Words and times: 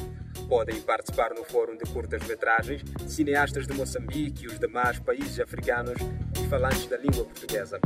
Podem 0.48 0.80
participar 0.80 1.32
no 1.32 1.44
Fórum 1.44 1.76
de 1.76 1.84
Curtas-Metragens 1.92 2.82
cineastas 3.06 3.68
de 3.68 3.72
Moçambique 3.72 4.42
e 4.42 4.48
os 4.48 4.58
demais 4.58 4.98
países 4.98 5.38
africanos 5.38 5.94
e 6.42 6.46
falantes 6.48 6.86
da 6.86 6.96
língua 6.96 7.24
portuguesa. 7.24 7.78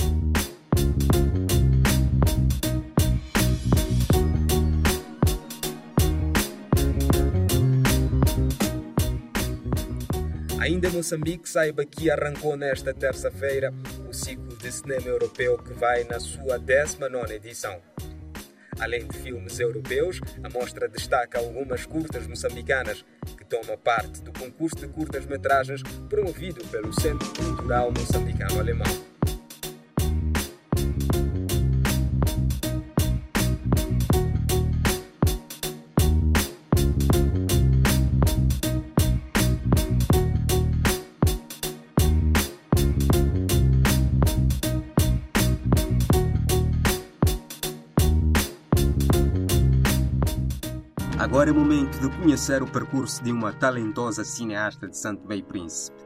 Ainda 10.68 10.90
Moçambique, 10.90 11.48
saiba 11.48 11.82
que 11.82 12.10
arrancou 12.10 12.54
nesta 12.54 12.92
terça-feira 12.92 13.72
o 14.06 14.12
ciclo 14.12 14.54
de 14.58 14.70
cinema 14.70 15.06
europeu 15.08 15.56
que 15.56 15.72
vai 15.72 16.04
na 16.04 16.20
sua 16.20 16.58
19 16.58 17.32
edição. 17.32 17.80
Além 18.78 19.06
de 19.08 19.16
filmes 19.16 19.58
europeus, 19.58 20.20
a 20.44 20.50
mostra 20.50 20.86
destaca 20.86 21.38
algumas 21.38 21.86
curtas 21.86 22.27
moçambicanas 22.27 23.02
que 23.38 23.46
tomam 23.46 23.78
parte 23.78 24.20
do 24.20 24.30
concurso 24.30 24.77
de 24.77 24.88
curtas-metragens 24.88 25.82
promovido 26.06 26.62
pelo 26.66 26.92
Centro 26.92 27.27
Cultural 27.32 27.91
Moçambicano 27.91 28.61
Alemão. 28.61 29.17
Agora 51.19 51.50
é 51.50 51.52
momento 51.52 51.98
de 51.98 52.16
conhecer 52.16 52.62
o 52.62 52.66
percurso 52.70 53.24
de 53.24 53.33
uma 53.33 53.52
talentosa 53.52 54.22
cineasta 54.22 54.86
de 54.86 54.97
Santo 54.97 55.27
Bem 55.27 55.42
Príncipe. 55.42 56.00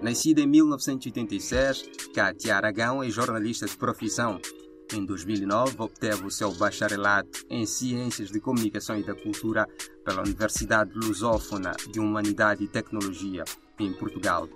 Nascida 0.00 0.40
em 0.40 0.46
1986, 0.46 1.90
Kátia 2.14 2.56
Aragão 2.56 3.02
é 3.02 3.10
jornalista 3.10 3.66
de 3.66 3.76
profissão. 3.76 4.40
Em 4.94 5.04
2009, 5.04 5.74
obteve 5.78 6.24
o 6.24 6.30
seu 6.30 6.52
bacharelato 6.52 7.44
em 7.50 7.66
Ciências 7.66 8.30
de 8.30 8.38
Comunicação 8.38 8.96
e 8.96 9.02
da 9.02 9.16
Cultura 9.16 9.66
pela 10.04 10.22
Universidade 10.22 10.92
Lusófona 10.94 11.72
de 11.90 11.98
Humanidade 11.98 12.62
e 12.62 12.68
Tecnologia, 12.68 13.42
em 13.80 13.92
Portugal. 13.92 14.48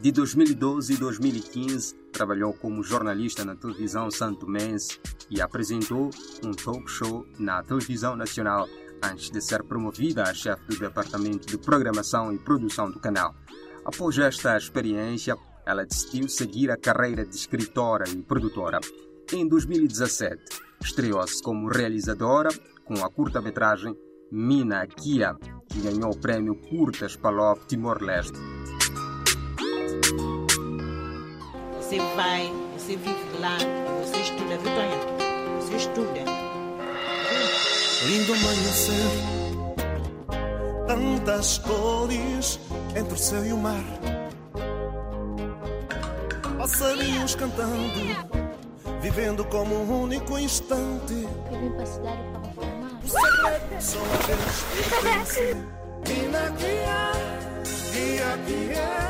De 0.00 0.10
2012 0.10 0.94
e 0.94 0.96
2015, 0.96 2.01
trabalhou 2.12 2.52
como 2.52 2.82
jornalista 2.82 3.44
na 3.44 3.56
televisão 3.56 4.10
santomense 4.10 5.00
e 5.30 5.40
apresentou 5.40 6.10
um 6.44 6.52
talk 6.52 6.88
show 6.88 7.26
na 7.38 7.62
televisão 7.62 8.14
nacional 8.14 8.68
antes 9.02 9.30
de 9.30 9.40
ser 9.40 9.64
promovida 9.64 10.22
a 10.22 10.32
chefe 10.32 10.62
do 10.68 10.78
departamento 10.78 11.46
de 11.48 11.58
programação 11.58 12.32
e 12.32 12.38
produção 12.38 12.90
do 12.90 13.00
canal. 13.00 13.34
Após 13.84 14.16
esta 14.18 14.56
experiência, 14.56 15.36
ela 15.66 15.84
decidiu 15.84 16.28
seguir 16.28 16.70
a 16.70 16.76
carreira 16.76 17.24
de 17.24 17.34
escritora 17.34 18.08
e 18.08 18.22
produtora. 18.22 18.78
Em 19.32 19.48
2017, 19.48 20.42
estreou-se 20.80 21.42
como 21.42 21.68
realizadora 21.68 22.50
com 22.84 23.04
a 23.04 23.10
curta-metragem 23.10 23.96
Mina 24.30 24.86
Kia, 24.86 25.34
que 25.68 25.80
ganhou 25.80 26.12
o 26.12 26.18
prêmio 26.18 26.54
Curtas 26.54 27.16
Palop 27.16 27.66
Timor-Leste. 27.66 28.38
Você 31.92 31.98
vai, 32.16 32.50
você 32.72 32.96
vive 32.96 33.38
lá, 33.38 33.58
você 34.00 34.16
estuda, 34.22 34.56
viu, 34.56 34.72
Tonha? 34.72 35.60
Você 35.60 35.76
estuda. 35.76 36.20
Lindo 38.06 38.32
amanhecer, 38.32 38.94
tantas 40.86 41.58
cores 41.58 42.58
entre 42.96 43.12
o 43.12 43.18
céu 43.18 43.44
e 43.44 43.52
o 43.52 43.58
mar. 43.58 43.84
Passarinhos 46.56 47.34
cantando, 47.34 47.92
vivendo 49.02 49.44
como 49.44 49.74
um 49.74 50.04
único 50.04 50.38
instante. 50.38 51.28
Eu 51.52 51.60
vim 51.60 51.72
pra 51.72 51.84
cidade 51.84 52.22
pra 52.32 52.40
reformar. 52.40 53.00
Só 53.80 53.98
a 54.00 54.16
Deus 54.26 55.36
Mina 56.08 56.50
kia, 56.56 57.12
kia 57.92 58.38
kia, 58.46 59.01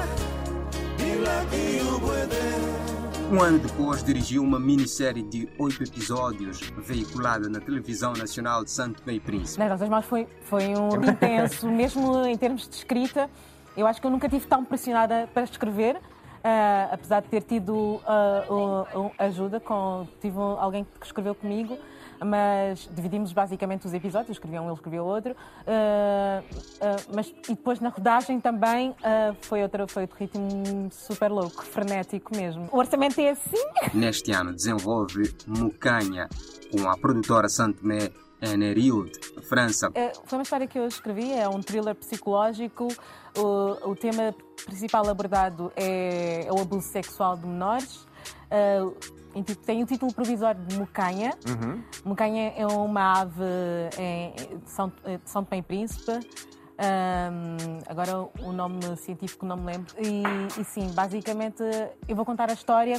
Um 3.33 3.41
ano 3.41 3.59
depois, 3.59 4.05
dirigiu 4.05 4.43
uma 4.43 4.61
minissérie 4.61 5.23
de 5.23 5.49
oito 5.59 5.83
episódios 5.83 6.61
veiculada 6.77 7.49
na 7.49 7.61
televisão 7.61 8.13
nacional 8.13 8.63
de 8.63 8.71
Santo 8.71 9.01
Tomé 9.01 9.15
e 9.17 9.21
Príncipe. 9.21 9.59
Nas 9.59 9.71
nossas 9.71 9.89
mãos 9.89 10.05
foi, 10.05 10.29
foi 10.43 10.65
um 10.77 11.03
intenso, 11.03 11.67
mesmo 11.73 12.27
em 12.27 12.37
termos 12.37 12.69
de 12.69 12.75
escrita. 12.77 13.31
Eu 13.75 13.87
acho 13.87 14.01
que 14.03 14.07
eu 14.07 14.11
nunca 14.11 14.29
tive 14.29 14.47
tão 14.47 14.63
pressionada 14.63 15.27
para 15.33 15.45
escrever, 15.45 15.97
ah, 16.45 16.91
apesar 16.93 17.23
de 17.23 17.29
ter 17.29 17.41
tido 17.43 17.75
o- 17.75 18.87
o- 18.99 19.11
ajuda, 19.19 19.59
com, 19.59 20.07
tive 20.21 20.37
alguém 20.39 20.85
que 21.01 21.07
escreveu 21.07 21.35
comigo, 21.35 21.79
mas 22.25 22.89
dividimos 22.93 23.33
basicamente 23.33 23.87
os 23.87 23.95
episódios, 23.95 24.31
escrevia 24.37 24.61
um, 24.61 24.67
ele 24.67 24.75
escrevia 24.75 25.03
outro. 25.03 25.35
Ah, 25.67 26.43
ah, 26.81 26.97
mas, 27.15 27.29
e 27.49 27.55
depois 27.55 27.81
na 27.81 27.89
rodagem 27.89 28.41
também 28.41 28.95
ah, 29.03 29.35
foi, 29.43 29.63
outro, 29.63 29.87
foi 29.89 30.03
outro 30.03 30.19
ritmo 30.19 30.89
super 30.91 31.31
louco, 31.31 31.65
frenético 31.65 32.35
mesmo. 32.37 32.69
O 32.73 32.79
orçamento 32.79 33.21
é 33.21 33.31
assim. 33.31 33.57
Neste 33.95 34.33
ano, 34.33 34.53
desenvolve 34.55 35.35
Mucanha 35.47 36.29
com 36.71 36.89
a 36.89 36.97
produtora 36.97 37.49
Santo 37.49 37.81
Tomé 37.81 38.11
Enerild, 38.41 39.13
França. 39.49 39.91
Foi 40.25 40.39
uma 40.39 40.43
história 40.43 40.67
que 40.67 40.79
eu 40.79 40.87
escrevi, 40.87 41.33
é 41.33 41.49
um 41.49 41.61
thriller 41.61 41.95
psicológico. 41.95 42.89
O, 43.37 43.91
o 43.91 43.97
tema 43.97 44.35
principal 44.67 45.09
abordado 45.09 45.73
é, 45.77 46.47
é 46.47 46.53
o 46.53 46.61
abuso 46.61 46.89
sexual 46.89 47.37
de 47.37 47.47
menores. 47.47 48.07
Ti- 48.51 49.22
tem 49.65 49.83
o 49.83 49.87
título 49.87 50.13
provisório 50.13 50.61
de 50.67 50.77
Mucanha. 50.79 51.33
Mucanha 52.05 52.53
é 52.57 52.67
uma 52.67 53.21
ave 53.21 53.43
em- 53.99 54.59
de 54.59 54.71
São, 54.71 54.89
de 54.89 55.21
São 55.31 55.45
Tomé 55.45 55.59
e 55.59 55.63
Príncipe. 55.63 56.13
Ahm, 56.79 57.79
agora 57.87 58.19
o 58.41 58.51
nome 58.53 58.81
científico 58.97 59.47
não 59.47 59.57
me 59.57 59.67
lembro. 59.67 59.95
E, 59.99 60.23
e 60.61 60.65
sim, 60.65 60.91
basicamente 60.93 61.63
eu 62.09 62.17
vou 62.17 62.25
contar 62.25 62.51
a 62.51 62.55
história 62.55 62.97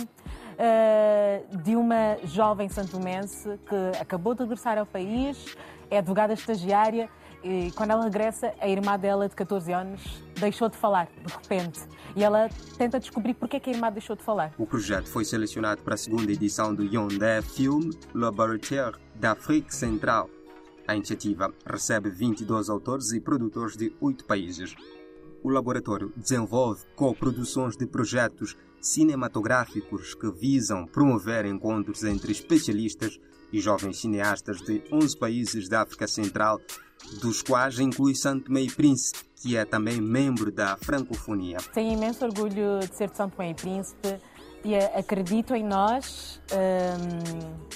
ah, 0.58 1.56
de 1.64 1.76
uma 1.76 2.18
jovem 2.24 2.70
santomense 2.70 3.60
que 3.68 4.00
acabou 4.00 4.34
de 4.34 4.42
regressar 4.44 4.78
ao 4.78 4.86
país, 4.86 5.56
é 5.92 5.98
advogada 5.98 6.34
estagiária 6.34 7.10
e 7.44 7.72
quando 7.72 7.92
ela 7.92 8.04
regressa, 8.06 8.54
a 8.60 8.68
irmã 8.68 8.98
dela 8.98 9.28
de 9.28 9.36
14 9.36 9.72
anos 9.74 10.02
deixou 10.40 10.70
de 10.70 10.78
falar, 10.78 11.08
de 11.26 11.34
repente. 11.34 11.82
E 12.16 12.24
ela 12.24 12.50
tenta 12.78 13.00
descobrir 13.00 13.34
porque 13.34 13.58
é 13.58 13.60
que 13.60 13.70
a 13.70 13.74
irmã 13.74 13.92
deixou 13.92 14.16
de 14.16 14.24
falar. 14.24 14.54
O 14.58 14.66
projeto 14.66 15.10
foi 15.10 15.26
selecionado 15.26 15.82
para 15.82 15.96
a 15.96 15.98
segunda 15.98 16.32
edição 16.32 16.74
do 16.74 16.84
Yondé 16.84 17.42
Film 17.42 17.90
Laboratoire 18.14 18.98
d'Afrique 19.16 19.76
Central. 19.76 20.30
A 20.88 20.96
iniciativa 20.96 21.54
recebe 21.66 22.10
22 22.10 22.70
autores 22.70 23.12
e 23.12 23.20
produtores 23.20 23.76
de 23.76 23.94
oito 24.00 24.26
países. 24.26 24.76
O 25.44 25.50
laboratório 25.50 26.14
desenvolve 26.16 26.84
co-produções 26.96 27.76
de 27.76 27.86
projetos 27.86 28.56
cinematográficos 28.80 30.14
que 30.14 30.30
visam 30.32 30.86
promover 30.86 31.46
encontros 31.46 32.04
entre 32.04 32.32
especialistas 32.32 33.20
e 33.52 33.60
jovens 33.60 34.00
cineastas 34.00 34.62
de 34.62 34.84
11 34.92 35.18
países 35.18 35.70
da 35.70 35.82
África 35.82 36.08
Central, 36.08 36.60
dos 37.22 37.42
quais 37.42 37.80
inclui 37.80 38.16
Santo 38.16 38.52
e 38.58 38.70
Príncipe, 38.70 39.20
que 39.36 39.58
é 39.58 39.66
também 39.66 40.00
membro 40.02 40.52
da 40.52 40.78
francofonia. 40.78 41.58
Tenho 41.74 41.94
imenso 41.94 42.26
orgulho 42.26 42.80
de 42.80 42.96
ser 42.96 43.10
de 43.10 43.16
Tomé 43.16 43.52
e 43.52 43.54
Príncipe 43.54 44.20
e 44.64 44.74
eh, 44.74 44.92
acredito 44.98 45.54
em 45.54 45.64
nós. 45.64 46.42
hum, 46.52 47.74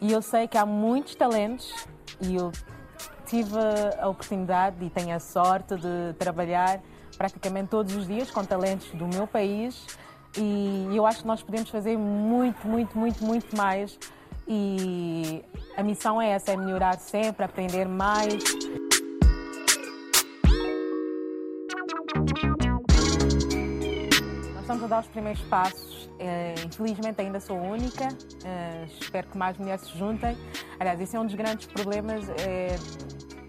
e 0.00 0.12
eu 0.12 0.20
sei 0.20 0.46
que 0.46 0.58
há 0.58 0.66
muitos 0.66 1.14
talentos 1.14 1.72
e 2.20 2.36
eu 2.36 2.52
tive 3.26 3.56
a 3.98 4.08
oportunidade 4.08 4.84
e 4.84 4.90
tenho 4.90 5.14
a 5.14 5.20
sorte 5.20 5.76
de 5.76 6.12
trabalhar 6.18 6.82
praticamente 7.16 7.68
todos 7.68 7.94
os 7.94 8.06
dias 8.06 8.30
com 8.30 8.44
talentos 8.44 8.90
do 8.90 9.06
meu 9.06 9.26
país 9.26 9.86
e 10.36 10.88
eu 10.94 11.06
acho 11.06 11.20
que 11.20 11.26
nós 11.26 11.42
podemos 11.42 11.70
fazer 11.70 11.96
muito, 11.96 12.66
muito, 12.66 12.98
muito, 12.98 13.24
muito 13.24 13.56
mais 13.56 13.98
e 14.46 15.44
a 15.76 15.82
missão 15.82 16.20
é 16.20 16.30
essa, 16.30 16.52
é 16.52 16.56
melhorar 16.56 16.98
sempre, 16.98 17.44
aprender 17.44 17.86
mais. 17.86 18.42
Nós 24.52 24.60
estamos 24.60 24.82
a 24.84 24.86
dar 24.86 25.00
os 25.00 25.08
primeiros 25.08 25.42
passos 25.42 26.04
Eh, 26.18 26.54
infelizmente 26.64 27.20
ainda 27.20 27.40
sou 27.40 27.58
única, 27.58 28.08
eh, 28.44 28.86
espero 29.00 29.26
que 29.28 29.36
mais 29.36 29.58
mulheres 29.58 29.82
se 29.82 29.98
juntem. 29.98 30.36
Aliás, 30.78 31.00
esse 31.00 31.16
é 31.16 31.20
um 31.20 31.26
dos 31.26 31.34
grandes 31.34 31.66
problemas 31.66 32.28
eh, 32.28 32.76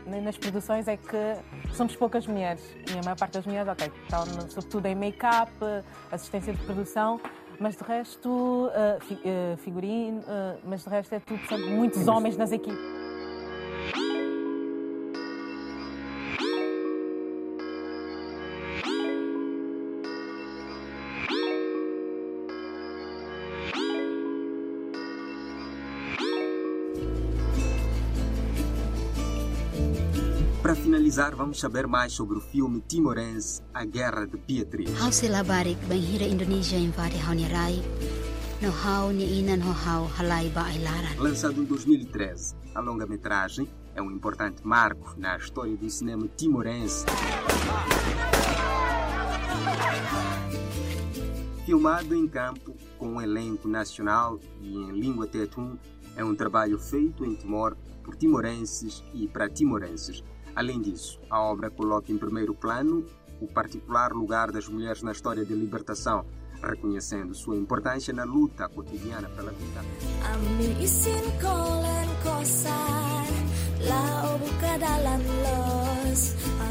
nas 0.06 0.38
produções, 0.38 0.88
é 0.88 0.98
que 0.98 1.74
somos 1.74 1.96
poucas 1.96 2.26
mulheres. 2.26 2.62
E 2.90 2.98
a 2.98 3.04
maior 3.04 3.18
parte 3.18 3.34
das 3.34 3.46
mulheres, 3.46 3.68
ok, 3.68 3.92
estão 4.04 4.26
sobretudo 4.50 4.86
em 4.88 4.96
make-up, 4.96 5.52
assistência 6.12 6.54
de 6.54 6.62
produção, 6.64 7.20
mas 7.60 7.76
de 7.76 7.84
resto, 7.84 8.70
figurino, 9.58 10.22
mas 10.64 10.84
de 10.84 10.90
resto 10.90 11.14
é 11.14 11.20
tudo, 11.20 11.40
são 11.48 11.60
muitos 11.60 12.08
homens 12.08 12.38
nas 12.38 12.52
equipes. 12.52 13.05
Finalizar, 30.74 31.36
vamos 31.36 31.60
saber 31.60 31.86
mais 31.86 32.14
sobre 32.14 32.38
o 32.38 32.42
filme 32.42 32.82
timorense 32.88 33.62
A 33.74 33.86
Guerra 33.86 34.26
de 34.26 34.38
Beatriz. 34.38 34.90
Barik 35.48 35.80
Indonesia 36.24 36.80
haunirai 37.28 37.84
ni 39.14 39.40
inan 39.40 39.62
halai. 39.62 40.52
Lançado 41.20 41.62
em 41.62 41.66
2013, 41.66 42.56
a 42.74 42.80
longa-metragem 42.80 43.68
é 43.94 44.02
um 44.02 44.10
importante 44.10 44.66
marco 44.66 45.14
na 45.20 45.38
história 45.38 45.78
do 45.78 45.90
cinema 45.90 46.28
timorense. 46.36 47.06
Filmado 51.66 52.16
em 52.16 52.28
campo 52.28 52.76
com 52.98 53.10
um 53.10 53.22
elenco 53.22 53.68
nacional 53.68 54.40
e 54.62 54.76
em 54.76 54.92
língua 54.92 55.28
tetum, 55.28 55.78
é 56.16 56.24
um 56.24 56.34
trabalho 56.34 56.80
feito 56.80 57.26
em 57.26 57.36
Timor 57.36 57.76
por 58.04 58.16
timorenses 58.16 59.04
e 59.14 59.28
para 59.28 59.50
timorenses. 59.50 60.24
Além 60.56 60.82
disso, 60.82 61.20
a 61.30 61.42
obra 61.42 61.70
coloca 61.70 62.12
em 62.12 62.18
primeiro 62.18 62.56
plano 62.56 63.06
o 63.42 63.48
particular 63.48 64.14
lugar 64.14 64.52
das 64.52 64.68
mulheres 64.70 65.04
na 65.04 65.12
história 65.12 65.44
de 65.44 65.54
libertação, 65.54 66.26
reconhecendo 66.64 67.36
sua 67.36 67.58
importância 67.58 68.14
na 68.14 68.24
luta 68.24 68.70
cotidiana 68.70 69.28
pela 69.30 69.52
vida. 69.52 69.82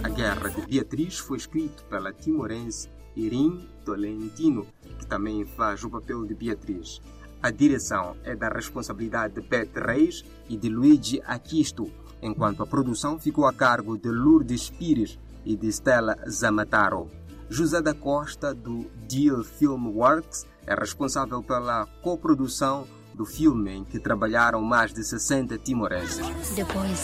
A 0.03 0.09
Guerra 0.09 0.49
de 0.49 0.63
Beatriz 0.63 1.19
foi 1.19 1.37
escrito 1.37 1.85
pela 1.85 2.13
timorense 2.13 2.89
Irim 3.15 3.69
Tolentino, 3.85 4.67
que 4.99 5.07
também 5.07 5.45
faz 5.45 5.85
o 5.85 5.91
papel 5.91 6.25
de 6.25 6.35
Beatriz. 6.35 7.01
A 7.43 7.51
direção 7.51 8.17
é 8.25 8.35
da 8.35 8.49
responsabilidade 8.49 9.35
de 9.35 9.43
Beth 9.43 9.73
Reis 9.77 10.25
e 10.49 10.57
de 10.57 10.71
Luigi 10.71 11.21
Aquisto, 11.27 11.93
enquanto 12.25 12.63
a 12.63 12.67
produção 12.67 13.19
ficou 13.19 13.47
a 13.47 13.53
cargo 13.53 13.99
de 13.99 14.09
Lourdes 14.09 14.71
Pires 14.71 15.19
e 15.45 15.55
de 15.55 15.69
Stella 15.69 16.17
Zamataro. 16.29 17.11
José 17.51 17.83
da 17.83 17.93
Costa, 17.93 18.55
do 18.55 18.87
Deal 19.07 19.45
Film 19.45 19.89
Works, 19.99 20.47
é 20.67 20.75
responsável 20.75 21.43
pela 21.43 21.87
coprodução 22.03 22.87
do 23.15 23.27
filme 23.27 23.73
em 23.73 23.85
que 23.85 24.01
trabalharam 24.01 24.63
mais 24.63 24.93
de 24.93 25.05
60 25.05 25.59
timorenses. 25.59 26.27
Depois, 26.57 26.99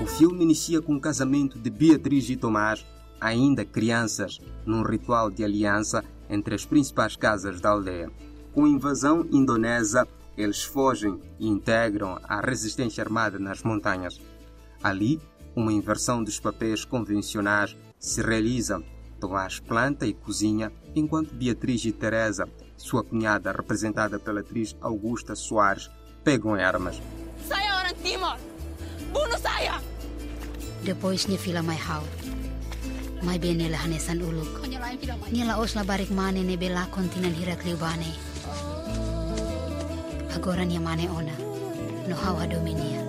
O 0.00 0.06
filme 0.06 0.44
inicia 0.44 0.80
com 0.80 0.94
o 0.94 1.00
casamento 1.00 1.58
de 1.58 1.68
Beatriz 1.68 2.28
e 2.30 2.36
Tomás 2.36 2.84
ainda 3.20 3.64
crianças, 3.64 4.40
num 4.64 4.82
ritual 4.82 5.30
de 5.30 5.44
aliança 5.44 6.04
entre 6.28 6.54
as 6.54 6.64
principais 6.64 7.16
casas 7.16 7.60
da 7.60 7.70
aldeia. 7.70 8.10
Com 8.52 8.64
a 8.64 8.68
invasão 8.68 9.26
indonésia, 9.30 10.06
eles 10.36 10.62
fogem 10.62 11.20
e 11.38 11.48
integram 11.48 12.18
a 12.24 12.40
resistência 12.40 13.02
armada 13.02 13.38
nas 13.38 13.62
montanhas. 13.62 14.20
Ali, 14.82 15.20
uma 15.54 15.72
inversão 15.72 16.22
dos 16.22 16.38
papéis 16.38 16.84
convencionais 16.84 17.76
se 17.98 18.20
realiza. 18.20 18.82
Tomás 19.18 19.58
planta 19.58 20.06
e 20.06 20.12
cozinha, 20.12 20.70
enquanto 20.94 21.34
Beatriz 21.34 21.84
e 21.86 21.92
Teresa, 21.92 22.46
sua 22.76 23.02
cunhada 23.02 23.50
representada 23.50 24.18
pela 24.18 24.40
atriz 24.40 24.76
Augusta 24.80 25.34
Soares, 25.34 25.90
pegam 26.22 26.54
armas. 26.54 27.00
Saya 27.48 27.78
orang 27.78 27.96
Timor! 28.02 28.36
Bunuh 29.12 29.38
saya! 29.38 29.80
Depois 30.84 31.24
fila 33.26 33.38
may 33.38 33.38
May 33.38 33.54
nila 33.54 33.76
hanesan 33.78 34.22
ulog. 34.22 34.46
Nila 35.32 35.58
os 35.58 35.74
la 35.74 35.84
barik 35.84 36.10
mane 36.10 36.44
ne 36.44 36.56
bela 36.56 36.86
kontinan 36.90 37.34
hirat 37.34 37.64
liubane. 37.64 38.14
Agora 40.34 40.64
niya 40.64 40.80
mane 40.80 41.08
ona. 41.10 41.34
No 42.08 42.14
hawa 42.14 42.46
dominia. 42.46 43.02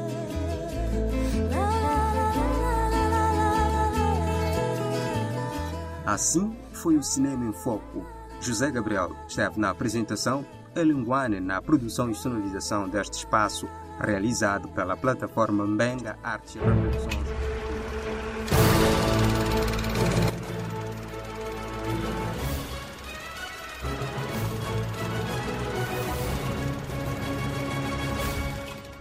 Assim 6.05 6.55
foi 6.73 6.97
o 6.97 7.03
Cinema 7.03 7.45
em 7.45 7.53
Foco. 7.53 8.05
José 8.41 8.71
Gabriel 8.71 9.11
esteve 9.27 9.59
na 9.59 9.69
apresentação, 9.69 10.45
Elinguane 10.75 11.39
na 11.39 11.61
produção 11.61 12.09
e 12.09 12.15
sonorização 12.15 12.87
deste 12.87 13.13
espaço, 13.13 13.67
realizado 13.99 14.69
pela 14.69 14.95
plataforma 14.95 15.65
Mbenga 15.65 16.17
Arte 16.23 16.57
e 16.57 16.61
Produções. 16.61 17.46